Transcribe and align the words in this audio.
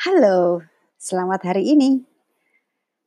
Halo, 0.00 0.64
selamat 0.96 1.52
hari 1.52 1.76
ini. 1.76 2.00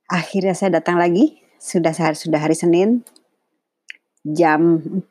Akhirnya 0.06 0.54
saya 0.54 0.78
datang 0.78 0.94
lagi, 0.94 1.42
sudah 1.58 1.90
sehari 1.90 2.14
sudah 2.14 2.38
hari 2.38 2.54
Senin. 2.54 3.02
Jam 4.22 4.78
4, 5.02 5.10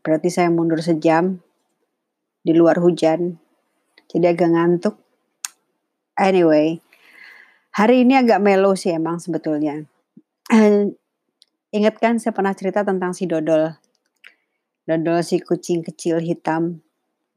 berarti 0.00 0.32
saya 0.32 0.48
mundur 0.48 0.80
sejam. 0.80 1.44
Di 2.40 2.56
luar 2.56 2.80
hujan, 2.80 3.36
jadi 4.08 4.32
agak 4.32 4.56
ngantuk. 4.56 4.96
Anyway, 6.16 6.80
hari 7.76 8.08
ini 8.08 8.16
agak 8.16 8.40
melo 8.40 8.72
sih 8.72 8.96
emang 8.96 9.20
sebetulnya. 9.20 9.84
Ingat 11.76 12.00
kan 12.00 12.24
saya 12.24 12.32
pernah 12.32 12.56
cerita 12.56 12.88
tentang 12.88 13.12
si 13.12 13.28
Dodol. 13.28 13.68
Dodol 14.88 15.20
si 15.20 15.44
kucing 15.44 15.84
kecil 15.84 16.24
hitam, 16.24 16.80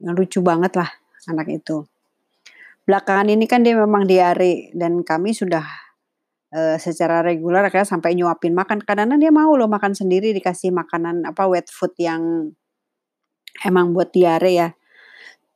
yang 0.00 0.16
lucu 0.16 0.40
banget 0.40 0.80
lah 0.80 0.88
anak 1.28 1.60
itu. 1.60 1.84
Belakangan 2.86 3.26
ini 3.34 3.50
kan 3.50 3.66
dia 3.66 3.74
memang 3.74 4.06
diare 4.06 4.70
dan 4.70 5.02
kami 5.02 5.34
sudah, 5.34 5.66
eee, 6.54 6.78
secara 6.78 7.24
reguler 7.24 7.64
akhirnya 7.66 7.88
sampai 7.88 8.14
nyuapin 8.14 8.54
makan. 8.54 8.78
Kadang-kadang 8.82 9.18
dia 9.22 9.32
mau 9.34 9.52
loh 9.58 9.66
makan 9.66 9.94
sendiri 9.94 10.30
dikasih 10.36 10.70
makanan 10.70 11.26
apa, 11.26 11.50
wet 11.50 11.66
food 11.70 11.94
yang 11.98 12.54
emang 13.66 13.94
buat 13.94 14.10
diare 14.14 14.50
ya, 14.54 14.68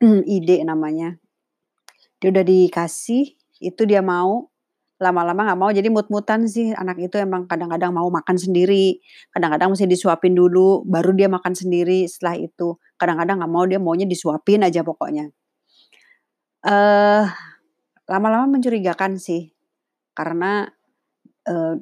Ide 0.36 0.62
namanya. 0.66 1.16
Dia 2.20 2.28
udah 2.34 2.45
dikasih, 2.45 3.24
itu 3.64 3.83
dia 3.88 4.05
mau, 4.05 4.48
lama-lama 5.00 5.48
nggak 5.48 5.60
mau 5.60 5.70
jadi 5.72 5.88
mut-mutan 5.88 6.44
sih 6.50 6.72
anak 6.77 7.00
itu 7.00 7.16
emang 7.20 7.48
kadang-kadang 7.48 7.92
mau 7.97 8.08
makan 8.12 8.36
sendiri, 8.36 9.00
kadang-kadang 9.33 9.72
mesti 9.74 9.88
disuapin 9.88 10.36
dulu, 10.36 10.84
baru 10.84 11.16
dia 11.16 11.28
makan 11.33 11.55
sendiri 11.56 12.05
setelah 12.10 12.36
itu. 12.41 12.77
Kadang-kadang 13.00 13.41
nggak 13.44 13.52
mau, 13.52 13.64
dia 13.69 13.80
maunya 13.80 14.06
disuapin 14.08 14.62
aja 14.66 14.84
pokoknya. 14.84 15.33
Eh, 16.64 17.24
lama-lama 18.12 18.46
mencurigakan 18.60 19.16
sih, 19.16 19.48
karena, 20.16 20.69
eee, 21.48 21.75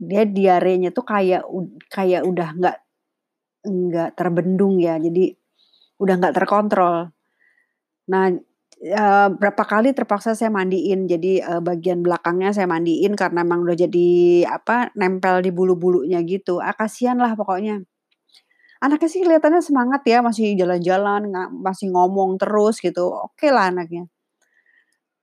dia 0.00 0.24
diarenya 0.28 0.90
tuh 0.96 1.06
kayak 1.06 1.44
kayak 1.92 2.22
udah 2.28 2.48
nggak 2.58 2.76
nggak 3.66 4.10
terbendung 4.18 4.78
ya, 4.82 4.96
jadi 5.00 5.32
udah 6.02 6.14
nggak 6.20 6.36
terkontrol. 6.38 7.10
Nah, 8.12 8.30
eee, 8.82 9.28
berapa 9.40 9.64
kali 9.68 9.92
terpaksa 9.96 10.34
saya 10.38 10.50
mandiin, 10.54 11.06
jadi, 11.10 11.32
eee, 11.46 11.60
bagian 11.64 12.02
belakangnya 12.06 12.52
saya 12.56 12.68
mandiin 12.70 13.14
karena 13.18 13.42
emang 13.46 13.64
udah 13.66 13.76
jadi 13.78 14.08
apa, 14.50 14.92
nempel 14.98 15.42
di 15.46 15.50
bulu-bulunya 15.54 16.20
gitu. 16.26 16.60
Ah, 16.64 16.74
kasihan 16.76 17.18
lah 17.20 17.34
pokoknya. 17.38 17.82
Anaknya 18.84 19.08
sih 19.12 19.22
kelihatannya 19.26 19.62
semangat 19.64 20.02
ya, 20.08 20.20
masih 20.24 20.54
jalan-jalan, 20.60 21.30
masih 21.62 21.90
ngomong 21.94 22.36
terus 22.42 22.80
gitu, 22.84 23.08
okelah 23.12 23.72
anaknya. 23.74 24.08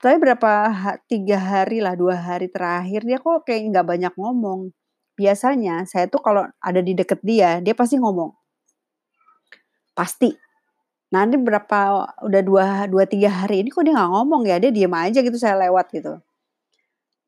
Tapi 0.06 0.22
berapa 0.22 0.70
3 1.10 1.34
hari 1.34 1.82
lah, 1.82 1.98
2 1.98 2.14
hari 2.14 2.46
terakhir 2.46 3.02
dia 3.10 3.18
kok 3.18 3.42
kayak 3.42 3.74
nggak 3.74 3.88
banyak 3.90 4.14
ngomong. 4.14 4.70
Biasanya 5.18 5.90
saya 5.90 6.06
tuh 6.06 6.22
kalau 6.22 6.46
ada 6.62 6.78
di 6.78 6.94
deket 6.94 7.26
dia, 7.26 7.58
dia 7.58 7.74
pasti 7.74 7.98
ngomong. 7.98 8.30
Pasti. 9.98 10.30
Nah 11.10 11.26
ini 11.26 11.42
berapa 11.42 12.06
udah 12.22 12.42
2 12.46 12.86
2, 12.94 13.02
3 13.10 13.34
hari 13.34 13.66
ini 13.66 13.74
kok 13.74 13.82
dia 13.82 13.98
nggak 13.98 14.12
ngomong 14.14 14.46
ya, 14.46 14.62
dia 14.62 14.70
diem 14.70 14.94
aja 14.94 15.26
gitu 15.26 15.42
saya 15.42 15.58
lewat 15.66 15.90
gitu. 15.90 16.22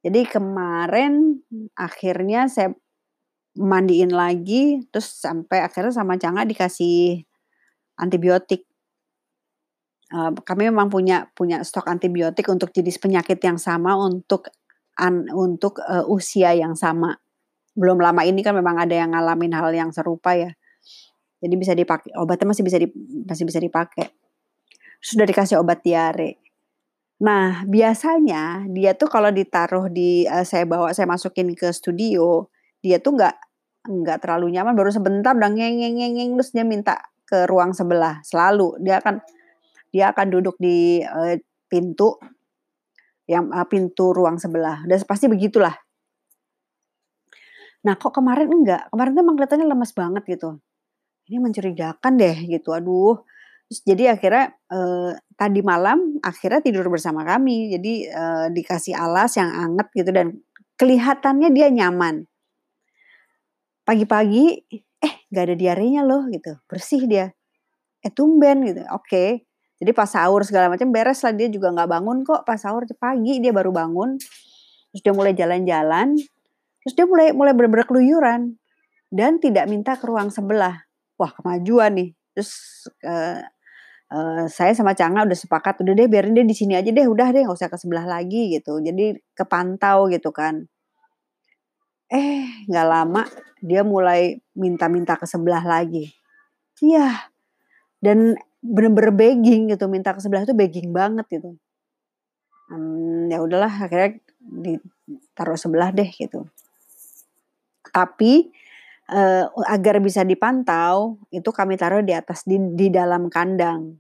Jadi 0.06 0.30
kemarin 0.30 1.42
akhirnya 1.74 2.46
saya 2.46 2.78
mandiin 3.58 4.14
lagi, 4.14 4.86
terus 4.94 5.18
sampai 5.18 5.66
akhirnya 5.66 5.98
sama 5.98 6.14
Cangga 6.22 6.46
dikasih 6.46 7.26
antibiotik. 7.98 8.67
Kami 10.10 10.72
memang 10.72 10.88
punya 10.88 11.28
punya 11.36 11.60
stok 11.68 11.92
antibiotik 11.92 12.48
untuk 12.48 12.72
jenis 12.72 12.96
penyakit 12.96 13.44
yang 13.44 13.60
sama 13.60 14.00
untuk 14.00 14.48
an 14.96 15.28
untuk, 15.36 15.84
eee, 15.84 16.06
usia 16.08 16.56
yang 16.56 16.74
sama. 16.80 17.12
Belum 17.76 18.00
lama 18.02 18.24
ini 18.28 18.42
kan 18.46 18.56
memang 18.58 18.80
ada 18.82 18.96
yang 18.96 19.12
ngalamin 19.16 19.54
hal 19.56 19.72
yang 19.76 19.92
serupa 19.96 20.36
ya. 20.38 20.52
Jadi 21.44 21.56
bisa 21.60 21.74
dipakai 21.78 22.12
obatnya 22.18 22.52
masih 22.56 22.64
bisa 22.68 22.78
dip 22.82 22.94
masih 23.28 23.46
bisa 23.48 23.60
dipakai. 23.64 24.12
Sudah 25.04 25.26
dikasih 25.30 25.60
obat 25.62 25.84
diare. 25.86 26.40
Nah, 27.24 27.64
biasanya 27.68 28.66
dia 28.72 28.94
tuh 28.98 29.10
kalau 29.12 29.32
ditaruh 29.34 29.90
di 29.94 30.26
eee, 30.28 30.46
saya 30.48 30.66
bawa 30.70 30.92
saya 30.96 31.08
masukin 31.10 31.52
ke 31.58 31.72
studio, 31.76 32.48
dia 32.84 33.00
tuh 33.04 33.18
nggak 33.20 33.36
nggak 33.90 34.18
terlalu 34.24 34.54
nyaman, 34.58 34.76
baru 34.78 34.92
sebentar 34.94 35.34
udah 35.38 35.52
terus 36.40 36.52
dia 36.56 36.66
minta 36.68 36.98
ke 37.28 37.46
ruang 37.50 37.72
sebelah, 37.76 38.22
selalu. 38.26 38.78
Dia 38.84 39.00
akan 39.04 39.20
dia 39.98 40.14
akan 40.14 40.28
duduk 40.30 40.56
di, 40.62 41.02
eee, 41.02 41.42
pintu 41.72 42.22
yang 43.28 43.52
eee, 43.52 43.68
pintu 43.68 44.16
ruang 44.16 44.40
sebelah, 44.40 44.88
udah 44.88 44.98
pasti 45.04 45.28
begitulah. 45.28 45.76
Nah, 47.86 47.94
kok 48.00 48.14
kemarin 48.18 48.50
enggak, 48.50 48.90
kemarin 48.90 49.12
tuh 49.14 49.22
emang 49.26 49.36
kelihatannya 49.38 49.68
lemes 49.70 49.92
banget 49.94 50.24
gitu. 50.26 50.50
Ini 51.30 51.38
mencurigakan 51.44 52.14
deh 52.20 52.38
gitu, 52.50 52.70
aduh. 52.76 53.20
Terus 53.70 53.82
jadi 53.88 54.04
akhirnya, 54.18 54.46
eee, 54.72 55.12
tadi 55.40 55.62
malam 55.66 56.20
akhirnya 56.24 56.62
tidur 56.66 56.88
bersama 56.92 57.24
kami. 57.28 57.74
Jadi, 57.76 57.94
eee, 58.10 58.46
dikasih 58.56 58.96
alas 58.98 59.38
yang 59.40 59.52
anget 59.52 59.88
gitu 59.96 60.12
dan 60.16 60.28
kelihatannya 60.80 61.50
dia 61.56 61.70
nyaman. 61.74 62.28
Pagi-pagi, 63.88 64.68
eh 65.00 65.14
nggak 65.32 65.44
ada 65.48 65.56
diarenya 65.56 66.04
loh 66.04 66.28
gitu, 66.28 66.60
bersih 66.68 67.08
dia. 67.08 67.32
Eh 68.04 68.12
tumben 68.12 68.66
gitu, 68.68 68.84
oke. 68.92 69.47
Jadi 69.82 69.92
pas 69.94 70.10
sahur 70.10 70.42
segala 70.42 70.74
macam 70.74 70.90
beres 70.90 71.22
lah, 71.22 71.34
dia 71.38 71.48
juga 71.54 71.70
nggak 71.74 71.90
bangun 71.90 72.18
kok 72.26 72.42
pas 72.50 72.58
sahur, 72.58 72.82
pagi 72.98 73.38
dia 73.44 73.54
baru 73.54 73.70
bangun, 73.70 74.18
terus 74.92 75.02
dia 75.06 75.14
mulai 75.14 75.34
jalan-jalan, 75.38 76.18
terus 76.84 76.94
dia 76.98 77.06
mulai 77.10 77.32
mulai 77.36 77.54
bener-bener 77.58 77.88
keluyuran 77.90 78.42
dan 79.14 79.40
tidak 79.44 79.68
minta 79.72 79.96
ke 80.00 80.06
ruang 80.10 80.30
sebelah. 80.34 80.82
Wah 81.20 81.32
kemajuan 81.36 81.94
nih, 82.00 82.10
terus, 82.36 82.52
eee 83.06 83.42
eee, 84.14 84.46
saya 84.52 84.74
sama 84.78 84.94
Cangga 84.98 85.26
udah 85.28 85.38
sepakat, 85.40 85.82
"Udah 85.86 85.94
deh 85.98 86.08
biarin 86.12 86.36
dia 86.38 86.46
di 86.48 86.56
sini 86.58 86.76
aja 86.80 86.90
deh, 86.94 87.08
udah 87.10 87.30
deh 87.36 87.44
nggak 87.48 87.58
usah 87.60 87.70
ke 87.72 87.78
sebelah 87.82 88.06
lagi," 88.10 88.54
gitu. 88.60 88.80
Jadi 88.84 89.18
kepantau 89.38 90.08
gitu 90.14 90.32
kan. 90.36 90.68
Eh, 92.12 92.48
nggak 92.72 92.88
lama 92.88 93.24
dia 93.60 93.84
mulai 93.84 94.40
minta-minta 94.56 95.20
ke 95.20 95.28
sebelah 95.28 95.60
lagi. 95.68 96.08
Iya, 96.84 97.32
dan 98.04 98.38
bener-bener 98.62 99.14
begging 99.14 99.74
gitu, 99.74 99.86
minta 99.90 100.14
ke 100.16 100.22
sebelah 100.24 100.44
itu 100.46 100.56
begging 100.58 100.90
banget 100.94 101.26
gitu. 101.30 101.58
Mmm, 102.68 103.32
ya 103.32 103.40
udahlah 103.40 103.72
akhirnya 103.72 104.20
ditaruh 104.40 105.60
sebelah 105.60 105.90
deh 105.96 106.10
gitu. 106.12 106.44
Tapi, 107.96 108.52
eee, 109.12 109.46
agar 109.68 109.96
bisa 110.04 110.22
dipantau, 110.28 111.18
itu 111.32 111.50
kami 111.56 111.80
taruh 111.80 112.04
di 112.04 112.14
atas 112.16 112.44
di 112.44 112.60
di 112.76 112.88
dalam 112.92 113.32
kandang. 113.32 113.96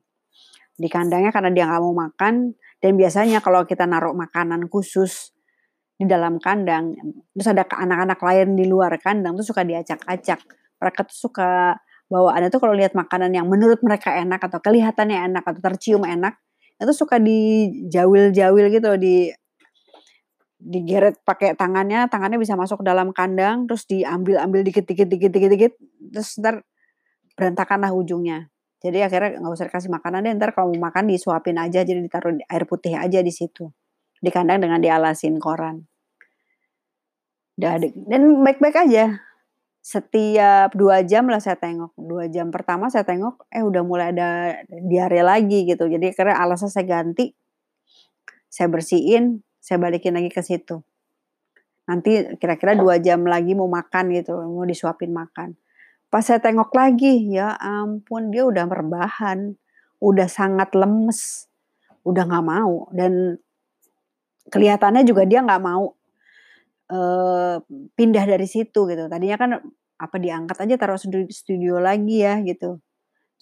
Di 0.78 0.88
kandangnya 0.91 1.31
karena 1.35 1.51
dia 1.53 1.66
nggak 1.69 1.81
mau 1.84 1.95
makan 1.95 2.53
dan 2.84 2.94
biasanya 3.00 3.39
kalau 3.41 3.66
kita 3.66 3.85
naruh 3.89 4.13
makanan 4.13 4.69
khusus 4.69 5.34
di 5.97 6.06
dalam 6.09 6.38
kandang, 6.41 6.94
terus 7.34 7.50
ada 7.50 7.66
anak-anak 7.66 8.19
lain 8.22 8.50
di 8.59 8.66
luar 8.69 8.94
kandang 9.01 9.38
tuh 9.39 9.47
suka 9.47 9.63
diacak-acak. 9.66 10.39
Mereka 10.81 11.01
tuh 11.09 11.18
suka 11.29 11.78
bawaannya 12.07 12.50
tuh 12.51 12.59
kalau 12.63 12.75
lihat 12.75 12.95
makanan 12.95 13.35
yang 13.35 13.47
menurut 13.47 13.79
mereka 13.84 14.16
enak 14.16 14.40
atau 14.40 14.59
kelihatannya 14.63 15.28
enak 15.31 15.44
atau 15.44 15.59
tercium 15.59 16.07
enak, 16.07 16.40
itu 16.78 16.94
suka 16.95 17.19
dijawil-jawil 17.19 18.66
gitu 18.72 18.91
di 18.95 19.31
digeret 20.57 21.22
pakai 21.22 21.53
tangannya, 21.53 22.09
tangannya 22.09 22.41
bisa 22.41 22.57
masuk 22.57 22.81
dalam 22.81 23.13
kandang, 23.13 23.69
terus 23.69 23.85
diambil-ambil 23.85 24.66
dikit 24.66 24.90
dikit 24.90 25.06
dikit 25.09 25.73
terus 26.09 26.34
entar 26.41 26.66
berantakan 27.38 27.85
lah 27.85 27.94
ujungnya. 27.94 28.50
Jadi 28.81 29.01
akhirnya 29.01 29.41
nggak 29.41 29.53
usah 29.53 29.68
dikasih 29.69 29.89
makanan 29.89 30.25
deh, 30.25 30.34
entar 30.34 30.53
kalau 30.53 30.74
mau 30.74 30.89
makan 30.89 31.09
disuapin 31.09 31.57
aja, 31.57 31.81
jadi 31.85 31.97
ditaruh 31.97 32.38
air 32.45 32.63
putih 32.66 32.97
aja 32.97 33.22
di 33.22 33.34
situ. 33.34 33.69
Di 34.18 34.33
kandang 34.33 34.62
dengan 34.62 34.81
dialasin 34.81 35.38
koran. 35.38 35.86
Dan 37.57 38.45
baik-baik 38.45 38.77
aja. 38.86 39.26
Setiap 39.88 40.75
2 40.75 41.07
jam 41.07 41.31
lah 41.31 41.39
saya 41.39 41.56
tengok, 41.56 41.95
2 41.95 42.28
jam 42.28 42.51
pertama 42.51 42.92
saya 42.92 43.07
tengok, 43.07 43.48
eh 43.48 43.63
udah 43.63 43.88
mulai 43.88 44.12
ada 44.12 44.60
diare 44.68 45.24
lagi 45.24 45.63
gitu. 45.63 45.88
Jadi 45.88 46.12
akhirnya 46.12 46.36
alasnya 46.44 46.68
saya 46.68 46.84
ganti, 46.84 47.31
saya 48.51 48.68
bersihin, 48.68 49.48
saya 49.63 49.80
balikin 49.80 50.19
lagi 50.19 50.28
ke 50.28 50.44
situ. 50.44 50.84
Nanti 51.88 52.36
kira-kira 52.36 52.75
2 52.75 53.00
jam 53.00 53.24
lagi 53.24 53.56
mau 53.56 53.72
makan 53.72 54.12
gitu, 54.12 54.36
mau 54.36 54.68
disuapin 54.68 55.16
makan. 55.16 55.56
Pas 56.12 56.19
saya 56.19 56.44
tengok 56.44 56.75
lagi, 56.75 57.31
ya 57.31 57.56
ampun 57.56 58.28
dia 58.28 58.44
udah 58.44 58.68
rebahan, 58.68 59.56
udah 60.04 60.28
sangat 60.28 60.75
lemes, 60.75 61.48
udah 62.04 62.28
nggak 62.28 62.44
mau 62.44 62.92
dan 62.92 63.39
kelihatannya 64.51 65.04
juga 65.07 65.24
dia 65.24 65.44
nggak 65.44 65.63
mau, 65.63 65.96
pindah 67.95 68.25
dari 68.28 68.48
situ 68.48 68.88
gitu. 68.88 69.04
Tadinya 69.12 69.38
kan, 69.39 69.51
apa 69.98 70.16
diangkat 70.22 70.57
aja 70.62 70.75
taruh 70.78 71.00
studi 71.01 71.25
studio 71.34 71.81
lagi 71.81 72.22
ya 72.22 72.38
gitu. 72.45 72.80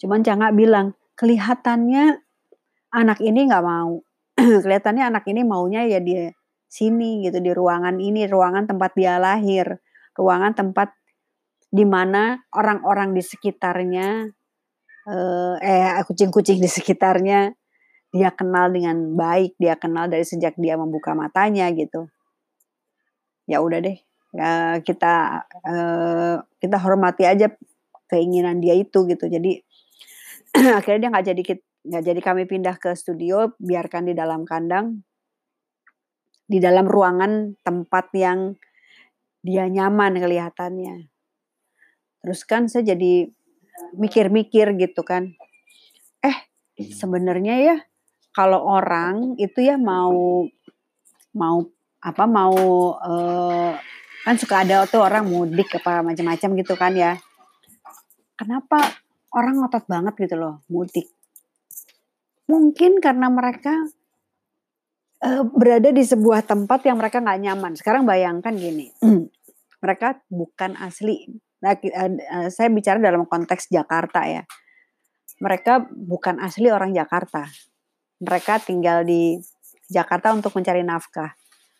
Cuman 0.00 0.24
Cangga 0.24 0.50
bilang, 0.56 0.96
"Kelihatannya 1.16 2.16
anak 2.96 3.18
ini 3.20 3.40
nggak 3.48 3.64
mau." 3.64 4.00
kelihatannya 4.64 5.04
anak 5.08 5.24
ini 5.28 5.42
maunya 5.44 5.84
ya 5.88 6.00
di 6.00 6.28
sini 6.68 7.24
gitu, 7.24 7.40
di 7.40 7.52
ruangan 7.52 7.96
ini, 8.00 8.28
ruangan 8.28 8.68
tempat 8.68 8.92
dia 8.96 9.16
lahir, 9.20 9.80
ruangan 10.16 10.52
tempat 10.56 10.92
di 11.72 11.84
mana 11.88 12.40
orang-orang 12.52 13.12
di 13.16 13.22
sekitarnya, 13.24 14.28
eh, 15.62 16.02
kucing-kucing 16.04 16.58
di 16.60 16.68
sekitarnya 16.68 17.52
dia 18.12 18.30
kenal 18.32 18.72
dengan 18.72 19.12
baik, 19.16 19.56
dia 19.60 19.76
kenal 19.76 20.08
dari 20.08 20.24
sejak 20.24 20.56
dia 20.56 20.76
membuka 20.80 21.12
matanya 21.12 21.68
gitu. 21.72 22.08
Ya 23.46 23.62
udah 23.62 23.78
deh, 23.78 23.94
ya 24.34 24.82
kita, 24.82 25.46
eee, 25.62 26.34
kita 26.58 26.76
hormati 26.82 27.22
aja 27.30 27.46
keinginan 28.10 28.58
dia 28.58 28.74
itu 28.74 29.06
gitu. 29.06 29.30
Jadi 29.30 29.62
akhirnya 30.78 31.00
dia 31.06 31.10
nggak 31.14 31.26
jadi 31.34 31.42
nggak 31.86 32.04
jadi 32.08 32.20
kami 32.22 32.42
pindah 32.50 32.76
ke 32.82 32.90
studio, 32.98 33.54
biarkan 33.62 34.10
di 34.10 34.14
dalam 34.18 34.42
kandang. 34.46 35.02
Di 36.46 36.62
dalam 36.62 36.86
ruangan 36.86 37.58
tempat 37.66 38.14
yang 38.14 38.54
dia 39.42 39.66
nyaman 39.66 40.18
kelihatannya. 40.18 41.10
Terus 42.22 42.40
kan 42.46 42.68
saya 42.70 42.96
jadi 42.96 43.28
mikir-mikir 43.96 44.76
gitu 44.80 45.02
kan, 45.04 45.36
eh 46.24 46.38
sebenarnya 46.78 47.56
ya 47.62 47.76
kalau 48.36 48.62
orang 48.64 49.36
itu 49.40 49.64
ya 49.64 49.76
mau 49.80 50.46
mau 51.36 51.58
apa, 52.06 52.24
mau, 52.30 52.54
eee, 53.02 53.70
kan 54.22 54.34
suka 54.38 54.62
ada 54.62 54.86
tuh 54.86 55.02
orang 55.02 55.26
mudik 55.26 55.70
apa 55.78 56.06
macam-macam 56.06 56.50
gitu 56.62 56.74
kan 56.78 56.92
ya. 56.94 57.18
Kenapa 58.38 58.78
orang 59.34 59.58
ngotot 59.58 59.84
banget 59.90 60.14
gitu 60.22 60.36
loh 60.38 60.54
mudik? 60.70 61.10
Mungkin 62.46 63.02
karena 63.02 63.26
mereka 63.26 63.90
eee, 65.24 65.42
berada 65.50 65.90
di 65.90 66.04
sebuah 66.06 66.46
tempat 66.46 66.84
yang 66.86 67.00
mereka 67.00 67.18
nggak 67.18 67.40
nyaman. 67.42 67.72
Sekarang 67.74 68.06
bayangkan 68.06 68.54
gini, 68.54 68.92
mereka 69.84 70.20
bukan 70.30 70.78
asli 70.78 71.26
nah 71.56 71.72
eee, 71.72 72.52
saya 72.52 72.68
bicara 72.68 73.00
dalam 73.00 73.24
konteks 73.26 73.72
Jakarta 73.72 74.28
ya. 74.28 74.44
Mereka 75.40 75.90
bukan 75.92 76.38
asli 76.40 76.68
orang 76.70 76.92
Jakarta. 76.94 77.48
Mereka 78.22 78.64
tinggal 78.64 79.04
di 79.04 79.36
Jakarta 79.88 80.32
untuk 80.32 80.52
mencari 80.56 80.80
nafkah. 80.84 81.32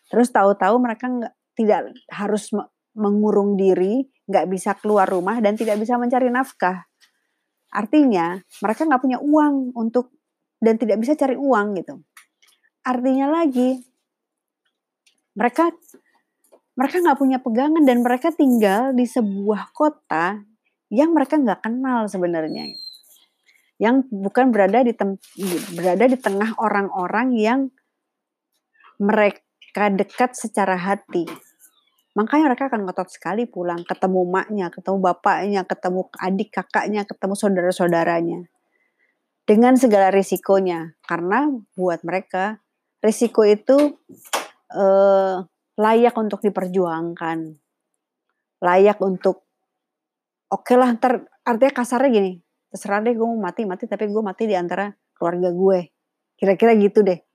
Terus 0.07 0.31
tahu-tahu 0.31 0.75
mereka 0.79 1.05
nggak 1.07 1.33
tidak 1.57 1.81
harus 2.11 2.53
me 2.55 2.67
mengurung 2.97 3.53
diri, 3.53 4.09
nggak 4.25 4.49
bisa 4.49 4.73
keluar 4.73 5.05
rumah 5.05 5.37
dan 5.37 5.53
tidak 5.53 5.77
bisa 5.77 6.01
mencari 6.01 6.33
nafkah. 6.33 6.89
Artinya 7.69 8.41
mereka 8.57 8.89
nggak 8.89 9.01
punya 9.05 9.19
uang 9.21 9.77
untuk 9.77 10.17
dan 10.57 10.81
tidak 10.81 10.97
bisa 10.97 11.13
cari 11.13 11.37
uang 11.37 11.77
gitu. 11.77 12.01
Artinya 12.81 13.29
lagi 13.29 13.77
mereka 15.37 15.69
mereka 16.73 16.95
nggak 17.05 17.19
punya 17.21 17.37
pegangan 17.37 17.83
dan 17.85 18.01
mereka 18.01 18.33
tinggal 18.33 18.93
di 18.97 19.05
sebuah 19.05 19.73
kota 19.77 20.41
yang 20.89 21.13
mereka 21.13 21.37
nggak 21.37 21.61
kenal 21.61 22.09
sebenarnya. 22.09 22.73
Yang 23.77 24.09
bukan 24.09 24.49
berada 24.49 24.81
di 24.81 24.97
tem 24.97 25.21
berada 25.77 26.05
di 26.09 26.17
tengah 26.17 26.57
orang-orang 26.57 27.37
yang 27.37 27.59
mereka 28.97 29.46
dekat 29.93 30.33
secara 30.33 30.73
hati. 30.73 31.29
Makanya 32.17 32.49
mereka 32.49 32.65
akan 32.73 32.89
ngotot 32.89 33.13
sekali 33.13 33.45
pulang, 33.45 33.85
ketemu 33.85 34.25
maknya, 34.25 34.73
ketemu 34.73 34.97
bapaknya, 34.97 35.61
ketemu 35.69 36.09
adik 36.17 36.49
kakaknya, 36.49 37.05
ketemu 37.05 37.33
saudara-saudaranya. 37.37 38.39
Dengan 39.45 39.77
segala 39.77 40.09
risikonya, 40.09 40.97
karena 41.05 41.47
buat 41.77 42.01
mereka 42.01 42.57
risiko 43.05 43.45
itu, 43.45 44.01
eee, 44.73 45.45
layak 45.77 46.15
untuk 46.17 46.41
diperjuangkan. 46.41 47.39
Layak 48.65 48.97
untuk, 49.05 49.45
okelah 50.49 50.97
entar 50.97 51.21
artinya 51.45 51.73
kasarnya 51.75 52.09
gini, 52.09 52.31
terserah 52.73 53.05
deh 53.05 53.13
gue 53.13 53.27
mau 53.27 53.37
mati, 53.37 53.69
mati 53.69 53.85
tapi 53.85 54.09
gue 54.09 54.23
mati 54.25 54.49
di 54.49 54.57
antara 54.57 54.89
keluarga 55.13 55.53
gue. 55.53 55.79
Kira-kira 56.39 56.73
gitu 56.81 57.05
deh. 57.05 57.26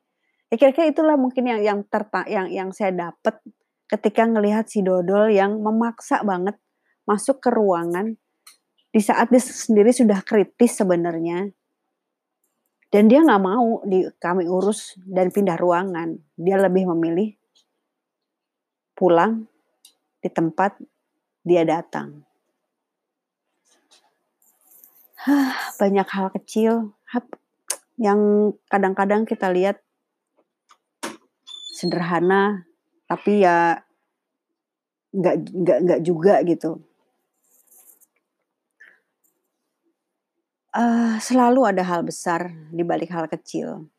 Ya 0.52 0.60
kira-kira 0.60 0.92
itulah 0.92 1.16
mungkin 1.16 1.48
yang 1.48 1.64
yang 1.64 1.80
terta 1.88 2.28
yang 2.28 2.52
yang 2.52 2.76
saya 2.76 2.92
dapat 2.92 3.40
ketika 3.88 4.28
ngelihat 4.28 4.68
si 4.68 4.84
dodol 4.84 5.32
yang 5.32 5.64
memaksa 5.64 6.20
banget 6.20 6.60
masuk 7.08 7.40
ke 7.40 7.48
ruangan 7.48 8.20
di 8.92 9.00
saat 9.00 9.32
dia 9.32 9.40
sendiri 9.40 9.96
sudah 9.96 10.20
kritis 10.20 10.76
sebenarnya. 10.76 11.48
Dan 12.92 13.08
dia 13.08 13.24
nggak 13.24 13.40
mau 13.40 13.80
di 13.88 14.04
kami 14.20 14.44
urus 14.44 15.00
dan 15.08 15.32
pindah 15.32 15.56
ruangan. 15.56 16.20
Dia 16.36 16.60
lebih 16.60 16.84
memilih 16.92 17.32
pulang 18.92 19.48
di 20.20 20.28
tempat 20.28 20.76
dia 21.40 21.64
datang. 21.64 22.28
Banyak 25.80 26.08
hal 26.12 26.28
kecil 26.36 26.92
yang 27.96 28.52
kadang-kadang 28.68 29.24
kita 29.24 29.48
lihat 29.48 29.80
sederhana, 31.82 32.62
tapi 33.10 33.42
ya 33.42 33.82
nggak 35.12 35.36
nggak 35.50 35.78
nggak 35.84 36.00
juga 36.06 36.34
gitu. 36.46 36.78
Eee, 40.72 41.20
selalu 41.20 41.68
ada 41.68 41.84
hal 41.84 42.00
besar 42.00 42.48
di 42.72 42.80
balik 42.80 43.12
hal 43.12 43.28
kecil. 43.28 43.92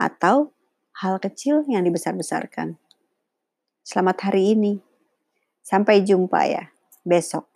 Atau 0.00 0.56
hal 0.98 1.22
kecil 1.22 1.62
yang 1.70 1.86
dibesar-besarkan. 1.86 2.74
Selamat 3.86 4.16
hari 4.26 4.58
ini. 4.58 4.82
Sampai 5.62 6.02
jumpa 6.02 6.42
ya 6.50 6.64
besok. 7.06 7.46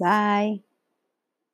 Bye. 0.00 0.69